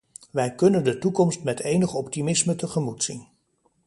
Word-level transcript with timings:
Wij 0.31 0.55
kunnen 0.55 0.83
de 0.83 0.97
toekomst 0.97 1.43
met 1.43 1.59
enig 1.59 1.93
optimisme 1.93 2.55
tegemoet 2.55 3.03
zien. 3.03 3.27